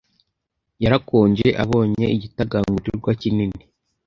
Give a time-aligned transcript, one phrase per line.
[0.83, 3.61] Yarakonje abonye igitagangurirwa kinini.